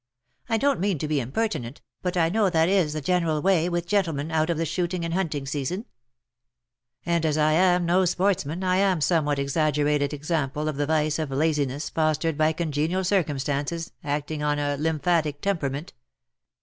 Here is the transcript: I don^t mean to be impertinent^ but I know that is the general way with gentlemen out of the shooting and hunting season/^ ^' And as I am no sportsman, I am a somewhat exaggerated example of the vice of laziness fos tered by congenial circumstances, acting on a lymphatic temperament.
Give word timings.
I 0.49 0.57
don^t 0.57 0.79
mean 0.79 0.97
to 0.97 1.07
be 1.07 1.17
impertinent^ 1.17 1.77
but 2.01 2.17
I 2.17 2.27
know 2.29 2.49
that 2.49 2.67
is 2.67 2.93
the 2.93 3.01
general 3.01 3.39
way 3.39 3.69
with 3.69 3.85
gentlemen 3.85 4.31
out 4.31 4.49
of 4.49 4.57
the 4.57 4.65
shooting 4.65 5.05
and 5.05 5.13
hunting 5.13 5.45
season/^ 5.45 5.77
^' 5.77 5.85
And 7.05 7.23
as 7.23 7.37
I 7.37 7.51
am 7.51 7.85
no 7.85 8.05
sportsman, 8.05 8.63
I 8.63 8.77
am 8.77 8.97
a 8.97 9.01
somewhat 9.01 9.37
exaggerated 9.37 10.11
example 10.11 10.67
of 10.67 10.77
the 10.77 10.87
vice 10.87 11.19
of 11.19 11.29
laziness 11.29 11.91
fos 11.91 12.17
tered 12.17 12.35
by 12.35 12.51
congenial 12.51 13.03
circumstances, 13.03 13.91
acting 14.03 14.41
on 14.41 14.57
a 14.57 14.75
lymphatic 14.75 15.39
temperament. 15.39 15.93